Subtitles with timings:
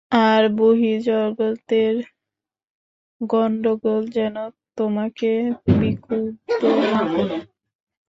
[0.25, 1.95] আর বহির্জগতের
[3.21, 4.35] গণ্ডগোল যেন
[4.77, 5.31] তোমাকে
[5.79, 7.37] বিক্ষুব্ধ না করে।